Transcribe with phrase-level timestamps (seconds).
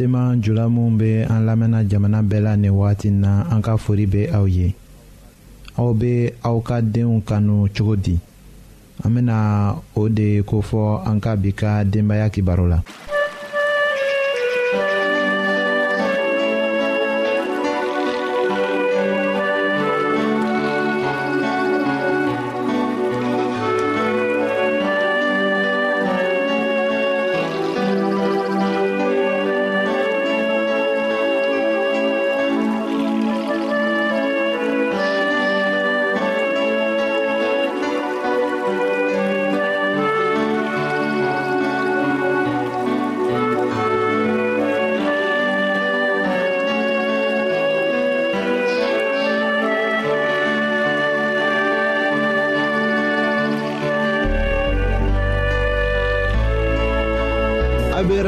[0.00, 4.06] badenma jula minw be an lamɛnna jamana bɛɛ la nin wagati na an ka fori
[4.06, 4.74] be aw ye
[5.78, 8.18] aw be aw ka deenw kanu cogo di
[9.04, 12.80] an bena o de kofɔ an ka bi ka denbaaya kibaru la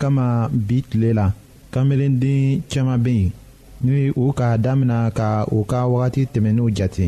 [0.00, 1.26] kama bi tile la
[1.74, 3.32] kamelenden caman bɛ yen
[3.84, 7.06] ni u ka damina ka u ka wagati tɛmɛnenw jate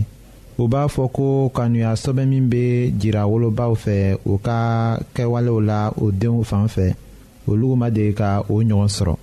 [0.63, 1.27] u b'a fɔ ko
[1.57, 2.65] kanuya sɛbɛn min bɛ
[3.01, 3.95] jira wolobaw fɛ
[4.31, 4.57] u ka
[5.15, 6.87] kɛwalew la u denw fan fɛ
[7.51, 9.15] olu ma deli ka o ɲɔgɔn sɔrɔ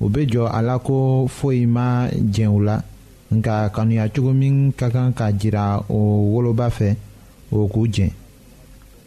[0.00, 2.76] u bɛ jɔ a la ko foyi ma jɛn u la
[3.36, 5.98] nka kanuya cogo min ka kan ka jira o
[6.32, 6.96] woloba fɛ
[7.52, 8.10] o k'u jɛn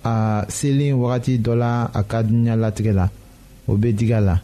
[0.03, 3.07] a selen wagati dɔ la a ka diɲɛ latigɛ la.
[3.67, 4.35] o bɛ digi a la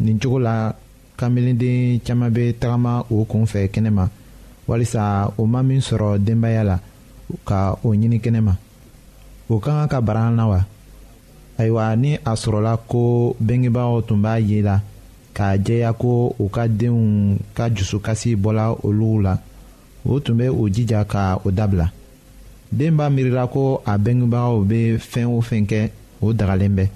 [0.00, 0.74] nin cogo la
[1.16, 4.08] kamelenden caman bɛ tagama o kun fɛ kɛnɛma
[4.68, 6.76] walisa o ma min sɔrɔ denbaya la
[7.48, 8.54] ka o ɲini kɛnɛma
[9.48, 10.64] o ka kan ka bara an na wa
[11.58, 14.80] ayiwa ni a sɔrɔla ko bengebaaw tun b'a ye la
[15.34, 19.38] k'a jɛya ko u ka denw ka dusukasi bɔla olu la
[20.04, 21.90] o tun bɛ o jija ka o dabila
[22.72, 25.90] den b'a miirila ko a bengebagaw bɛ fɛn o fɛn kɛ
[26.22, 26.88] o dagalen bɛɛ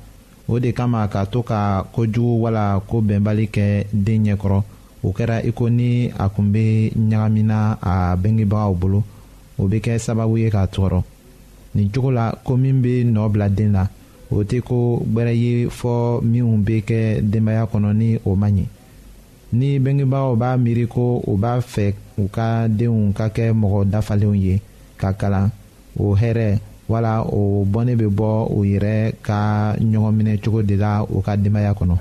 [0.49, 4.61] o de kama ka to ka kojugu wala ko bɛnbali kɛ den ɲɛkɔrɔ
[5.07, 9.01] o kɛra i ko ni a kun bɛ ɲagamina a bengebagaw bolo
[9.61, 11.03] o bɛ kɛ sababu ye k'a tɔɔrɔ
[11.75, 13.85] nin cogo la ko min bɛ nɔ bila den la
[14.31, 18.67] o tɛ ko gbɛrɛ ye fɔ minnu bɛ kɛ denbaya kɔnɔ ni o man ɲi
[19.53, 24.35] ni bengebaaw b'a miiri ko u b'a fɛ u ka denw ka kɛ mɔgɔ dafalenw
[24.35, 24.63] ye
[24.97, 25.51] ka kalan
[25.99, 28.95] o hɛrɛ wala o bɔnnen bɛ bɔ u yɛrɛ
[29.27, 29.39] ka
[29.91, 31.97] ɲɔgɔn minɛ cogo de la u ka denbaya kɔnɔ.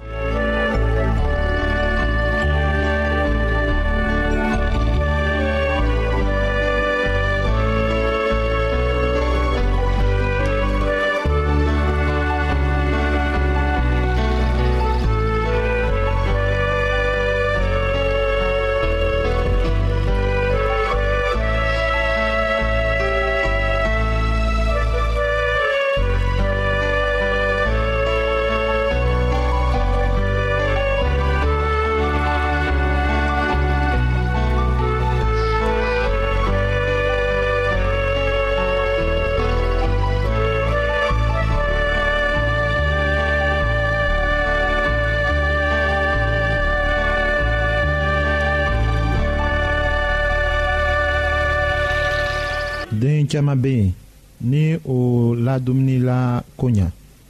[53.37, 53.93] caaman be yen
[54.41, 55.59] ni o la
[56.01, 56.87] la ko ɲa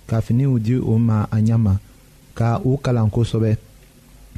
[0.08, 1.74] ka finiw di o ma a ɲa ma
[2.38, 3.52] ka u kalan kosɛbɛ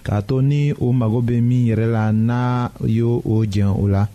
[0.05, 4.07] k'a to ni o mago bɛ min yɛrɛ la n'a yo o jɛn o la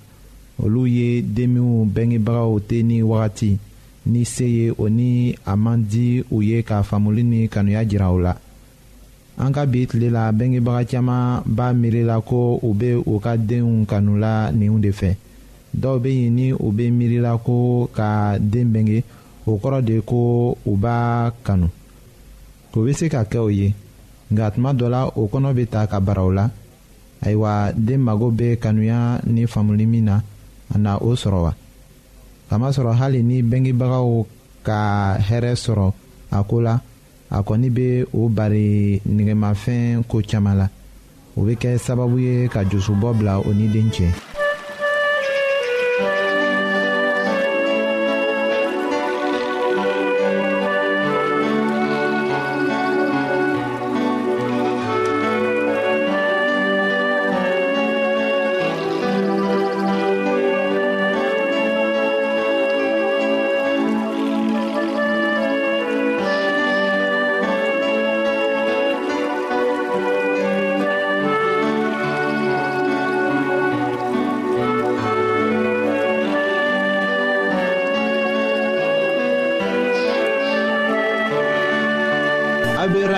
[0.62, 3.58] olu ye denmiw bɛngebagaw tɛ ni wagati
[4.06, 8.10] ni se ye o ni a man di u ye ka faamuli ni kanuya jira
[8.10, 8.34] o la
[9.36, 13.36] an ka bi tile la bɛngebaga caman b'a miiri la ko u bɛ u ka
[13.36, 15.10] denw kanu la ninw de fɛ
[15.82, 17.56] dɔw bɛ yen ni u bɛ miirila ko
[17.96, 18.98] ka den bɛnge
[19.46, 21.66] o kɔrɔ de ko u b'a kanu
[22.76, 23.68] o bɛ se ka kɛ o ye
[24.32, 26.46] nka tuma dɔ la o kɔnɔ bɛ ta ka bara o la
[27.24, 30.16] ayiwa den mago bɛ kanuya ni faamuli min na
[30.74, 31.52] a na o sɔrɔ wa
[32.48, 34.26] kamasɔrɔ hali ni bɛngebagaw
[34.62, 35.92] ka hɛrɛ sɔrɔ
[36.30, 36.80] a ko la
[37.30, 40.66] a kɔni bɛ o bari nɛgɛmafɛn ko caman la
[41.36, 44.06] o bɛ kɛ sababu ye ka josubɔ bila o ni den cɛ.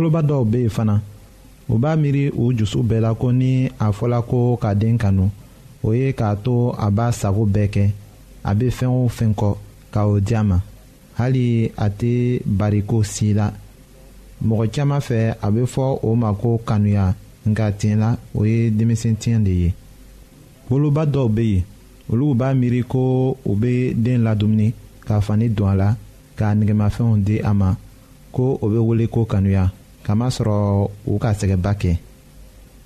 [0.00, 0.96] woloba dɔw bɛ yen fana
[1.72, 5.28] u b'a miiri u jusu bɛɛ la ko ni a fɔla ko ka den kanu
[5.82, 7.84] o ye k'a to a b'a sago bɛɛ kɛ
[8.42, 9.56] a bɛ fɛn o fɛn kɔ
[9.92, 10.58] ka o di a ma
[11.18, 13.50] hali a tɛ bariko si la
[14.46, 17.14] mɔgɔ caman fɛ a bɛ fɔ o ma ko kanuya
[17.46, 19.74] nka tiɲɛ la o ye denmisɛntiɲɛ de ye
[20.70, 21.62] woloba dɔw bɛ yen
[22.10, 24.72] olu b'a miiri ko u bɛ den ladumuni
[25.06, 25.94] ka fani don a la
[26.36, 27.74] k'a nɛgɛmafɛnw di a ma
[28.32, 29.70] ko o bɛ wele ko kanuya
[30.06, 30.58] kamasɔrɔ
[31.12, 31.90] u ka sɛgɛnba kɛ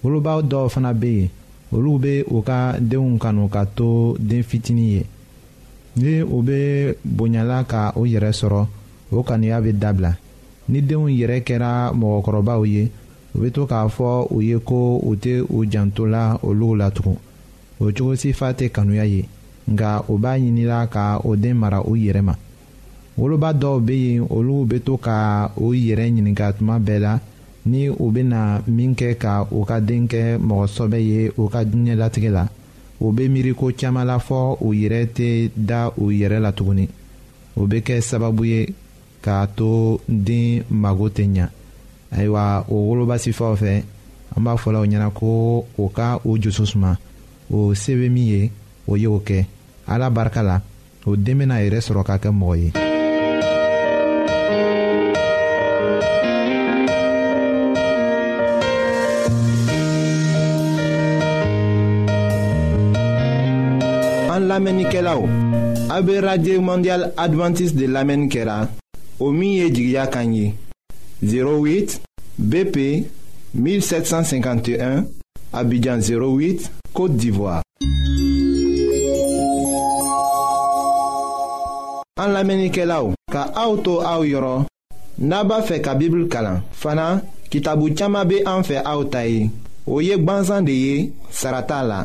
[0.02, 1.31] wolobaw dɔw fana bɛ yen
[1.72, 5.05] olu bɛ u ka denw kanu ka to den fitinin ye
[5.96, 6.58] ni u bɛ
[7.16, 8.66] bonyala ka u yɛrɛ sɔrɔ
[9.12, 10.12] o kanuya bɛ dabila
[10.69, 12.90] ni denw yɛrɛ kɛra mɔgɔkɔrɔbaw ye
[13.34, 16.91] u bɛ to k'a fɔ u ye ko u tɛ u janto la olu la
[16.91, 17.17] tugun
[17.81, 19.24] o cogo si fa tɛ kanuya ye
[19.70, 22.34] nka u b'a ɲinila ka o den mara u yɛrɛ ma
[23.16, 27.18] woloba dɔw bɛ yen olu bɛ to ka o yɛrɛ ɲininka tuma bɛɛ la
[27.66, 32.30] ni u bɛna min kɛ ka u ka den kɛ mɔgɔsɔbɛ ye u ka diɲɛlatigɛ
[32.32, 32.46] la
[33.00, 36.88] u bɛ miiri ko caman la fɔ u yɛrɛ tɛ da u yɛrɛ la tuguni
[37.56, 38.74] o bɛ kɛ sababu ye
[39.22, 41.48] k'a to den mago tɛ ɲa
[42.12, 43.82] ayiwa o woloba sifaw fɛ
[44.36, 46.98] an b'a fɔla o ɲɛna ko o ka o jusu suma
[47.52, 48.50] o se bɛ min ye
[48.88, 49.46] o y'o kɛ
[49.86, 50.60] ala barika la
[51.06, 52.83] o den bɛna yɛrɛ sɔrɔ ka kɛ mɔgɔ ye.
[64.55, 65.29] An lamenike la ou,
[65.91, 68.69] abe Radye Mondial Adventist de lamen kera,
[69.19, 70.53] o miye di gya kanyi,
[71.25, 71.99] 08
[72.53, 72.77] BP
[73.58, 75.03] 1751,
[75.53, 77.65] abidjan 08, Kote d'Ivoire.
[82.23, 84.69] An lamenike la ou, ka auto a ou yoron,
[85.19, 87.08] naba fe ka bibl kalan, fana
[87.51, 89.49] ki tabu chama be an fe a ou tayi,
[89.89, 91.08] ou yek banzan de ye,
[91.43, 92.05] sarata la.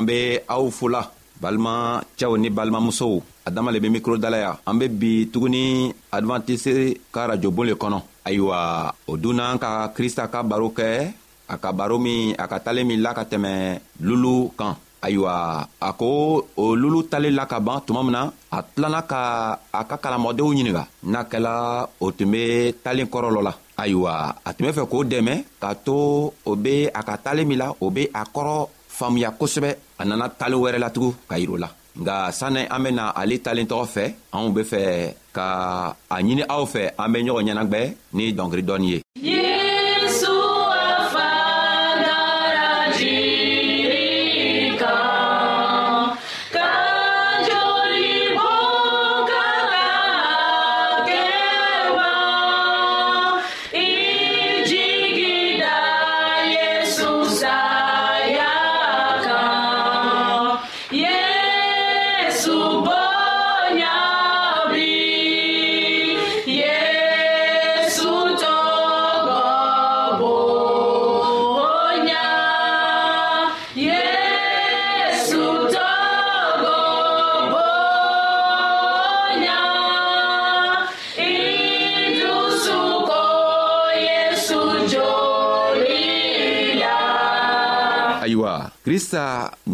[0.00, 1.02] an be aw fola
[1.38, 6.96] balima cɛw ni balimamusow a dama le be mikro dalaya an be bi tuguni advantise
[7.12, 8.60] ka rajobon le kɔnɔ ayiwa
[9.12, 10.88] o dunna an ka krista ka baro kɛ
[11.52, 13.52] a ka baro min a ka talen min la ka tɛmɛ
[14.08, 14.72] lulu kan
[15.04, 15.34] ayiwa
[15.80, 16.10] a ko
[16.56, 18.22] o lulu talen la ka ban tuma min na
[18.56, 19.20] a tilana ka
[19.68, 21.54] a ka kalamɔdenw ɲininga n'a kɛla
[22.00, 23.52] o tun be talen kɔrɔ lɔ la
[23.82, 24.12] ayiwa
[24.48, 25.96] a tun be fɛ k'o dɛmɛ k'a to
[26.50, 28.68] o be a ka talen min la o be a kɔrɔ
[29.00, 31.68] faamuya kosɛbɛ a nana talen wɛrɛ latugun ka yir'u la
[32.02, 34.04] nga sanni an bena ale talen tɔgɔ fɛ
[34.36, 34.80] anw be fɛ
[35.36, 35.46] ka
[36.14, 37.80] a ɲini aw fɛ an be ɲɔgɔn ɲɛnagwɛ
[38.16, 39.49] ni dɔnkili dɔɔni ye yeah!
[88.30, 89.26] ayiwa krista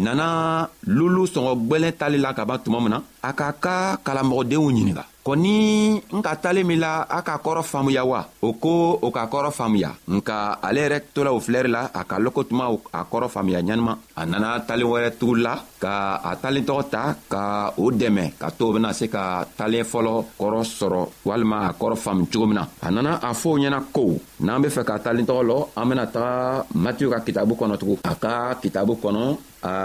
[0.05, 4.65] nana lulu sɔngɔ gwɛlɛn tali la ka ban tuma min na a k'a ka kalamɔgɔdenw
[4.73, 8.71] ɲininga kɔni n ka talen min la a ka kɔrɔ faamuya wa o ko
[9.05, 10.35] o ka kɔrɔ faamuya nka
[10.67, 12.65] ale yɛrɛ tola o filɛri la a ka lɔgɔ tuma
[12.99, 15.53] a kɔrɔ faamuya ɲanima a nana talen wɛrɛ tugu la
[15.83, 15.93] ka
[16.29, 17.01] a talen tɔgɔ ta
[17.33, 17.43] ka
[17.83, 19.23] o dɛmɛ ka to bena se ka
[19.57, 23.47] talen fɔlɔ kɔrɔ sɔrɔ walima a kɔrɔ faamu cogo min na a nana a fɔ
[23.55, 24.03] o ɲɛna ko
[24.45, 26.31] n'an be fɛ ka talen tɔgɔ lɔ an bena taga
[26.73, 29.23] matiyu ka kitabu kɔnɔ tugun a ka kitabu kɔnɔ
[29.67, 29.75] a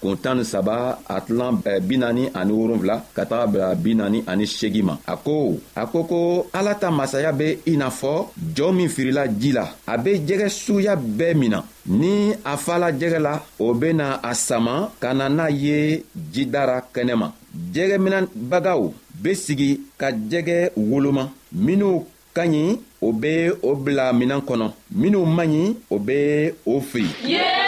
[0.00, 0.76] kun tan ni saba
[1.14, 5.14] a tilan bi naani ani wolonfila ka taga bila bi naani ani seegin ma a
[5.26, 5.36] ko
[5.82, 6.20] a ko ko
[6.58, 8.14] ala ta masaya be i n'a fɔ
[8.56, 11.58] jɔɔ min firila ji la a be jɛgɛ suguya bɛɛ min na
[12.00, 12.12] ni
[12.52, 13.34] a fala jɛgɛ la
[13.66, 17.28] o bena a sama ka na n'a ye jidara kɛnɛ ma
[17.74, 18.82] jɛgɛminɛbagaw
[19.22, 19.70] be sigi
[20.00, 21.24] ka jɛgɛ woloma
[21.64, 22.04] minw
[22.36, 23.32] ka ɲi o be
[23.68, 24.66] o bila minan kɔnɔ
[25.02, 26.18] minw man ɲi o be
[26.66, 27.59] o fili yeah!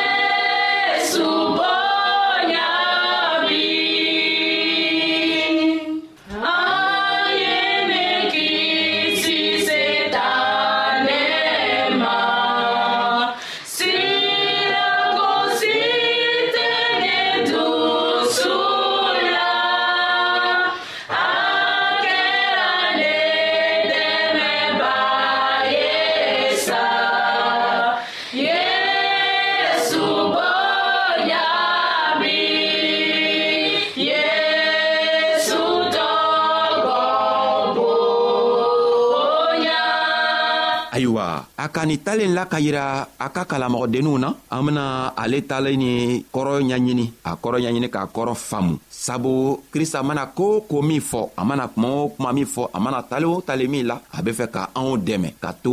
[41.64, 42.84] a ka nin talen la ka yira
[43.24, 44.84] a ka kalamɔgɔdenninw na an bena
[45.22, 45.92] ale talen ni
[46.34, 49.32] kɔrɔ ɲaɲini a kɔrɔ ɲaɲini k'a kɔrɔ faamu sabu
[49.72, 52.98] krista mana koo ko min fɔ a mana kuma o kuma min fɔ a mana
[53.10, 55.72] tale o tale min la a be fɛ ka anw dɛmɛ ka to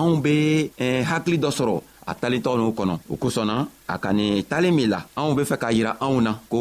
[0.00, 1.74] anw be eh, hakili dɔ sɔrɔ
[2.10, 3.56] a talentɔw n'u kɔnɔ o kosɔnna
[3.88, 6.60] a ka nin talen min la anw be fɛ k'a yira anw na ko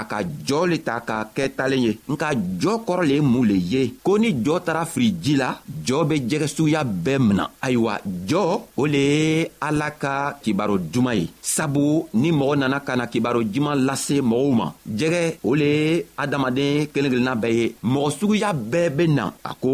[0.00, 2.28] a ka jɔɔ le ta ka kɛ talen ye nka
[2.60, 5.48] jɔɔ kɔrɔ le ye mun le ye ko ni jɔɔ tara firi ji la
[5.86, 7.94] jɔɔ be jɛgɛ suguya bɛɛ mina ayiwa
[8.28, 13.06] jɔɔ o le ye ala ka kibaro duman ye sabu ni mɔgɔ nana ka na
[13.12, 14.66] kibaro juman lase mɔgɔw ma
[14.98, 19.52] jɛgɛ o le ye adamaden kelen kelenna bɛɛ ye mɔgɔ suguya bɛɛ be na a
[19.54, 19.72] ko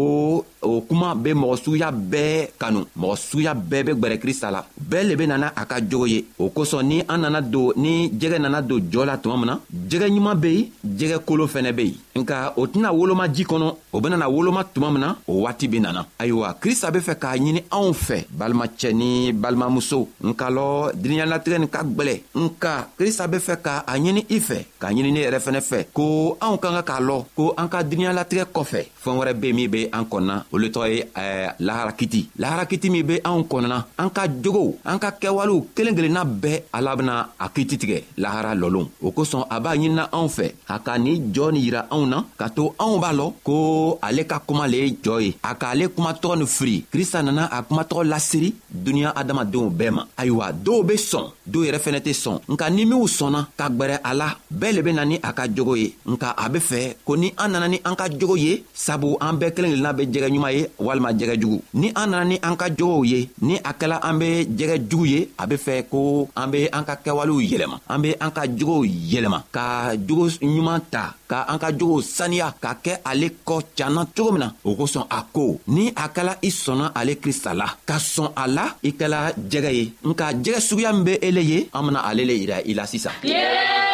[0.61, 5.03] o kuma be mɔgɔ suguya bɛɛ kanu mɔgɔ suguya bɛɛ be gwɛrɛ krista la bɛɛ
[5.09, 8.37] le be nana a ka jogo ye o kosɔn ni an nana don ni jɛgɛ
[8.39, 9.55] nana don jɔ la tuma min na
[9.89, 13.67] jɛgɛ ɲuman be yen jɛgɛ kolo fɛnɛ be yen nka o tɛna woloma ji kɔnɔ
[13.93, 17.31] o benana woloma tuma min na o waati be nana ayiwa krista be fɛ k'a
[17.43, 20.65] ɲini anw fɛ balimacɛ ni balimamuso nka lɔ
[21.03, 25.19] diinɛlatigɛ nin ka gwɛlɛ nka krista be fɛ k'a ɲini i fɛ k'a ɲini ne
[25.25, 26.07] yɛrɛ fɛnɛ fɛ ko
[26.45, 29.79] anw ka ka k'a lɔn ko an ka diinɛlatigɛ kɔfɛ fɛn wɛrɛ be min be
[29.91, 34.23] an kɔnɔna o le tɔgɔ ye eh, laharakiti laharakiti min be anw kɔnɔna an ka
[34.43, 39.11] jogow an ka kɛwalew kelen kelenna bɛɛ ala bena a kiti tigɛ lahara lɔlon o
[39.11, 42.47] kosɔn a b'a ɲinina anw fɛ a ka nin jɔɔ nin yira anw na ka
[42.49, 46.35] to anw b'a lɔn ko ale ka kuma le ye jɔɔ ye a k'ale kumatɔgɔ
[46.37, 51.25] nin firi krista nana a kumatɔgɔ laseri duniɲa adamadenw bɛɛ ma ayiwa dɔw be sɔn
[51.51, 54.27] dɔw yɛrɛ fɛnɛ tɛ sɔn nka ni minw sɔnna ka gwɛrɛ a la
[54.59, 57.33] bɛɛ le be na ni a ka jogo ye nka a be fɛ ko ni
[57.37, 60.27] an nana ni an ka jogo ye sa sabu an bɛɛ kelen kelenna be jɛgɛ
[60.33, 63.71] ɲuman ye walima jɛgɛ jugu ni an nana ni an ka jogow ye ni a
[63.79, 64.27] kɛla an be
[64.57, 68.09] jɛgɛ jugu ye a be fɛ ko an be an ka kɛwalew yɛlɛma an be
[68.21, 68.79] an ka jogow
[69.11, 69.63] yɛlɛma ka
[70.07, 74.39] jogo ɲuman ta ka an ka jogow saniya ka kɛ ale kɔ canna cogo min
[74.45, 78.29] na o kosɔn a ko ni a kɛla i sɔnna ale krista la ka sɔn
[78.37, 82.01] a la i kɛla jɛgɛ ye nka jɛgɛ suguya min be ele ye an bena
[82.11, 83.92] ale le yira i la sisan yeah!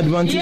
[0.00, 0.36] advantage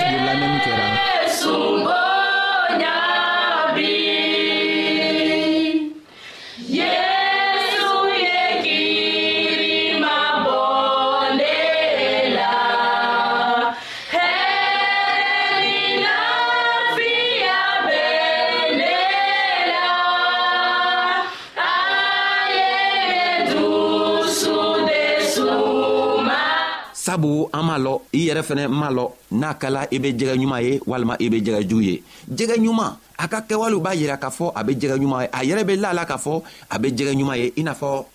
[27.09, 29.05] sabu an m'a lɔ i yɛrɛ fɛnɛ m'a lɔ
[29.41, 32.03] n'a kɛla i be jɛgɛ ɲuman ye walima i be jɛgɛ jugu ye
[32.37, 35.43] jɛgɛ ɲuman a ka kɛwalew b'a yira k'a fɔ a bɛ jɛgɛ ɲuman ye a
[35.45, 38.07] yɛrɛ bɛ la la k'a fɔ a bɛ jɛgɛ ɲuman ye i n'a fɔ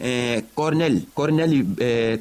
[0.56, 1.58] kɔrinɛli kɔrinɛli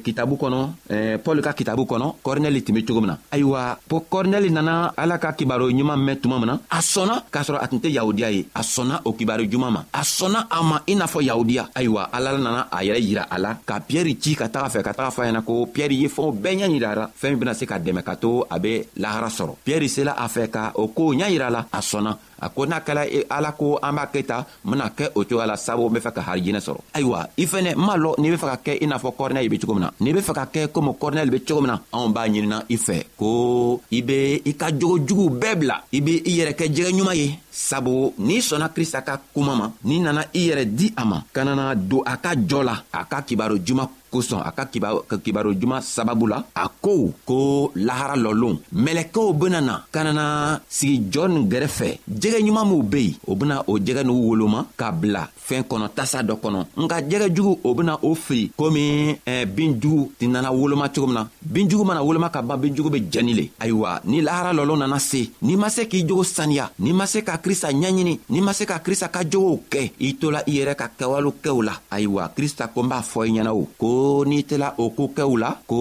[0.03, 4.91] kitabu kɔnɔ pɔl ka kitabu kɔnɔ kɔrinɛli tun be cogo min na ayiwa kɔrinɛli nana
[4.97, 7.89] ala ka kibaro ɲuman mɛn tuma min na a sɔnna k'a sɔrɔ a tun tɛ
[7.95, 11.23] yahudiya ye a sɔnna o kibaro juman ma a sɔnna a ma i n'a fɔ
[11.23, 14.83] yahudiya ayiwa ala nana a yɛrɛ yira a la ka piyɛri ci ka taga fɛ
[14.83, 17.53] ka taga fɔ a ɲɛna ko piyɛri ye fɛnw bɛɛ ɲa yirara fɛɛn min bena
[17.55, 20.89] se ka dɛmɛ ka to a be lahara sɔrɔ piyɛri sela a fɛ ka o
[20.89, 24.05] koo ɲa yira la a sɔnna a ko n'a kɛla e ala ko an b'a
[24.13, 26.79] kɛ tan n bena kɛ o cogoya la sabu n be fɛ ka harijinɛ sɔrɔ
[26.95, 29.57] ayiwa i fɛnɛ m'a lɔn n'i be fɛ ka kɛ i n'a fɔ kɔrinɛli be
[29.63, 32.07] cogo min na n'i be fɛ ka kɛ komi kɔrinɛli be cogo min na anw
[32.15, 33.29] b'a ɲinina i fɛ ko
[33.91, 37.15] i be i ka jogo juguw bɛɛ bila i be i yɛrɛ kɛ jɛgɛ ɲuman
[37.15, 41.23] ye sabu n'i sɔnna krista ka kuma ma n'i nana i yɛrɛ di a ma
[41.31, 44.65] ka nana don a ka jɔ la a ka kibaro juman kosɔn a ka
[45.21, 50.97] kibaro juman sababu la a ko ko lahara lɔlon mɛlɛkɛw bena na ka nana sigi
[51.13, 51.89] jɔ nin gɛrɛfɛ
[52.21, 55.89] jɛgɛ ɲuman minw be yen o bena o jɛgɛ n'u woloma ka bila fɛɛn kɔnɔ
[55.95, 60.27] tasa dɔ kɔnɔ nka jɛgɛ jugu o bena o fili komi eh, bin jugu tɛ
[60.29, 63.33] nana woloma cogo min na bin jugu mana woloma ka ban bin jugu be jɛni
[63.35, 67.05] le ayiwa ni lahara lɔlon nana se n'i ma se k'i jogo saniya n'i ma
[67.05, 70.55] se ka krista ɲaɲini n'i ma se ka krista ka jogow kɛ i tola i
[70.57, 73.93] yɛrɛ ka kɛwalew kɛw la ayiwa krista ko n b'a fɔ i ɲɛna o ko
[74.29, 75.77] n'i tela o ko kɛw la ko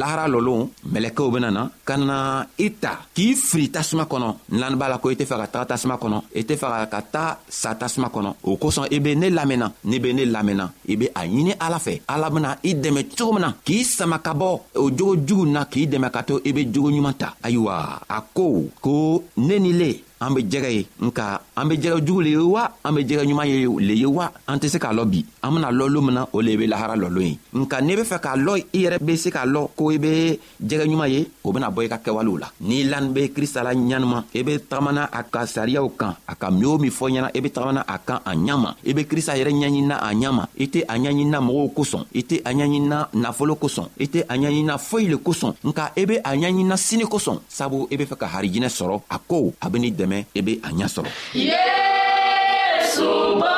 [0.00, 0.60] lahara lɔlon
[0.92, 4.98] mɛlɛkɛw bena na ka na i ta k'i fili tasuma kɔnɔ n lanin b'a la
[4.98, 8.08] ko i tɛ fɛ ka taga tasuma kɔnɔ i tɛ fɛ ka taa sa tasuma
[8.14, 11.54] kɔnɔ o kosɔn i be ne lamɛnna n'i be ne lamɛnna i be a ɲini
[11.60, 15.16] ala fɛ ala bena i dɛmɛ cogo min na k'i sama ka bɔ o jogo
[15.26, 19.22] jugu na k'i dɛmɛ ka to i be jogo ɲuman ta ayiwa a ko ko
[19.36, 19.92] ne ni le
[20.24, 21.24] an be jɛgɛ ye nka
[21.56, 24.28] an be jɛgɛ jugu le ye wa an be jɛgɛ ɲuman ye le ye wa
[24.48, 26.64] an tɛ se k'a lɔ bi an bena lɔ loon min na o le be
[26.66, 29.68] lahara lɔlon ye nka n'i be fɛ k'a lɔ i yɛrɛ be se k'a lɔ
[29.76, 33.12] ko i be jɛgɛ ɲuman ye o bena bɔ i ka kɛwalew la n'i lani
[33.12, 36.78] be krista la ɲanima i be tagamana a ka sariyaw kan a ka min o
[36.78, 39.98] min fɔ ɲɛna i be tagamana a kan a ɲama i be krista yɛrɛ ɲaɲinina
[40.00, 44.06] a ɲama i tɛ a ɲaɲinina mɔgɔw kosɔn i tɛ a ɲaɲinina nafolo kosɔn i
[44.06, 47.96] tɛ a ɲaɲinina foyi le kosɔn nka i be a ɲaɲinina sini kosɔn sabu i
[47.96, 50.52] be fɛ ka harijinɛ sɔrɔ a kow a be ni dɛmɛ lamɛn eh i be
[50.66, 51.10] a ɲɛ sɔrɔ
[51.50, 53.52] yesuba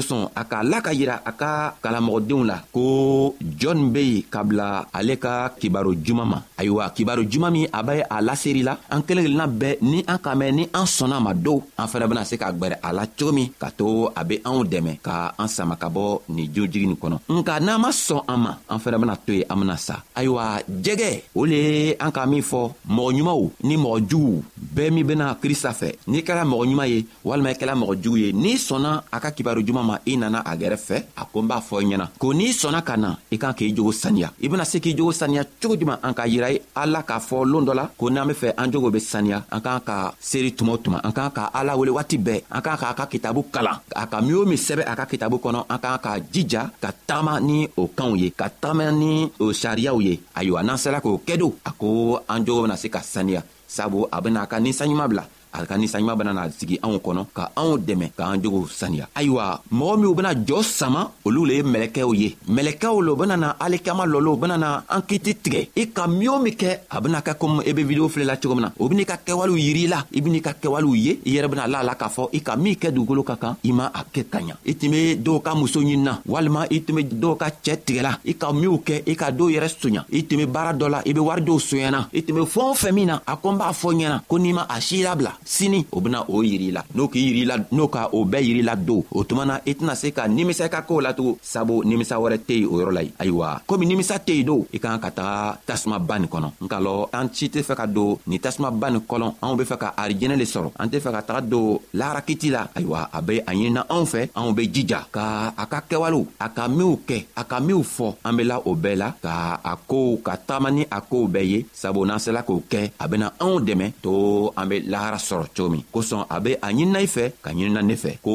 [0.00, 5.92] Son akal la kajira akal kalamor de ou la Ko John Bey kabla aleka kibaro
[5.94, 10.68] jumama Ayo wa kibaro jumami abaye ala seri la Ankele genan be ni ankame ni
[10.72, 15.34] ansona ma dou Anfele bena se kakbare ala chomi Kato abe an ou deme Ka
[15.38, 19.76] ansama kabo ni djou djiri nou konon Nka nanma son ama Anfele bena twe amena
[19.76, 26.22] sa Ayo wa djege Ole ankame fo Mouni mou Ni moujou Bemi bena kristafè Ni
[26.22, 30.76] kalamor jumaye Walme kalamor jouye Ni sona akal kibaro jumama ma i nana a gɛrɛ
[30.86, 33.56] fɛ a ko n b'a fɔ i ɲɛna ko n'i sɔnna ka na i kan
[33.58, 36.58] k'i jogo saniya i bena se k'i jogo saniya cogo juman an ka yira ye
[36.80, 39.60] ala k'a fɔ loon dɔ la ko n'an be fɛ an jogo be saniya an
[39.64, 39.96] k'an ka
[40.28, 43.04] seeri tuma o tuma an k'an ka ala wele waati bɛɛ an k'an k'a ka
[43.12, 46.12] kitabu kalan a ka min o min sɛbɛ a ka kitabu kɔnɔ an k'an ka
[46.32, 50.76] jija ka tagama ni o kanw ye ka tagama ni o sariyaw ye ayiwa n'an
[50.78, 54.42] sera k'o kɛ do a ko an jogo bena se ka saniya sabu a bena
[54.42, 58.06] a ka ninsanɲuman bila a ka ninsanɲuman bena na sigi anw kɔnɔ ka anw dɛmɛ
[58.16, 63.02] k'an jogow saniya ayiwa mɔgɔ minw bena jɔɔ sama olu le ye mɛlɛkɛw ye mɛlɛkɛw
[63.02, 66.38] lo bena na alikama lɔlo u bena na an kiti tigɛ i ka min o
[66.40, 69.04] min kɛ a bena kɛ komi i be video filɛla cogo min na o ben'i
[69.06, 71.94] ka kɛwalew yiri la i ben'i ka kɛwalew ye i yɛrɛ bena la a la
[71.94, 74.56] k'a fɔ i ka min kɛ dugukolo ka kan i ma a kɛ ka ɲa
[74.66, 78.18] i tun be dɔw ka muso ɲinina walima i tun be dɔw ka cɛɛ tigɛla
[78.24, 81.02] i ka minw kɛ i ka dɔw yɛrɛ soɲa i tun be baara dɔ la
[81.06, 83.50] i be wari dɔw soɲɛna i tun be fɛɛn o fɛn min na a ko
[83.52, 86.70] n b'a fɔ ɲɛna ko n'i ma a sii labila sini o bena o yiri
[86.74, 89.60] la n'o k'i yiri la n'o ka o bɛɛ yiri la don o tuma na
[89.66, 92.76] i tɛna se ka nimisa i ka koow latugun sabu nimisa wɛrɛ tɛ yen o
[92.80, 96.28] yɔrɔ la yen ayiwa komi nimisa tɛ yen don i kan ka taga tasumaba nin
[96.28, 99.64] kɔnɔ nka lɔ an si tɛ fɛ ka don nin tasumaba nin kɔlɔn anw be
[99.64, 103.20] fɛ ka arijɛnɛ le sɔrɔ an tɛ fɛ ka taga don laharakiti la ayiwa a
[103.22, 106.96] be a ɲinina anw fɛ anw be jija ka a ka kɛwalew a ka minw
[107.06, 110.36] kɛ a ka minw fɔ an be la o bɛɛ la ka a kow ka
[110.46, 113.86] tagama ni a kow bɛɛ ye sabu n'an sela k'o kɛ a bena anw dɛmɛ
[114.02, 114.12] to
[114.56, 117.82] an be lahara sɔrɔ cogo min kosɔn a be a ɲinina i fɛ ka ɲinina
[117.84, 118.32] ne fɛ ko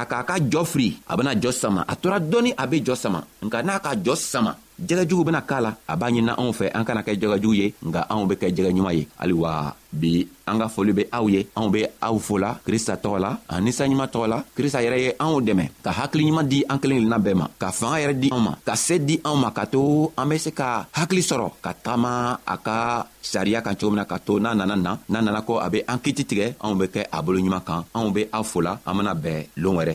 [0.00, 2.94] a k'a ka jɔ firi a bena jɔ sama a tora dɔɔni a be jɔ
[3.02, 6.66] sama nka n'a ka jɔ sama jɛgɛjugu bena k'a la a b'a ɲinina anw fɛ
[6.76, 9.50] an kana kɛ jɛgɛjugu ye nga anw be kɛ jɛgɛ ɲuman ye haliwa
[9.92, 13.60] bi an ka foli be aw ye anw be aw fola krista tɔgɔ la a
[13.60, 17.34] ninsanɲuman tɔgɔ la krista yɛrɛ ye anw dɛmɛ ka hakiliɲuman di an kelen kelenna bɛɛ
[17.40, 20.26] ma ka fanga yɛrɛ di anw ma ka se di anw ma ka to an
[20.28, 24.18] be se ka hakili sɔrɔ ka tagama a ka sariya kan cogo min na ka
[24.18, 27.02] to n'a nana na n'a nana ko a be an kiti tigɛ anw be kɛ
[27.12, 29.94] a bolo ɲuman kan anw be aw fola an bena bɛn loon wɛrɛ